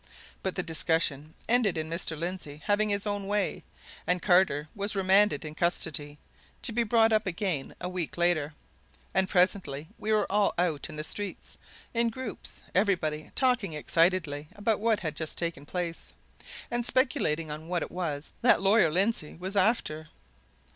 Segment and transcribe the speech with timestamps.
[0.41, 2.17] But the discussion ended in Mr.
[2.17, 3.63] Lindsey having his own way,
[4.07, 6.17] and Carter was remanded in custody,
[6.63, 8.55] to be brought up again a week later;
[9.13, 11.55] and presently we were all out in the streets,
[11.93, 16.13] in groups, everybody talking excitedly about what had just taken place,
[16.71, 20.09] and speculating on what it was that Lawyer Lindsey was after.